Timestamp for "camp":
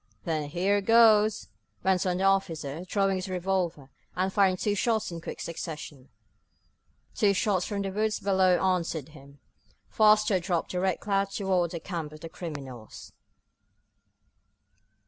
11.79-12.13